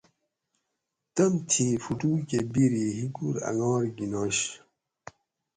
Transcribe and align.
تمتھی 1.15 1.65
فُٹو 1.83 2.11
کہۤ 2.29 2.41
بیری 2.53 2.85
ہِیکور 2.97 3.35
انگار 3.49 3.83
گِننش 3.97 4.39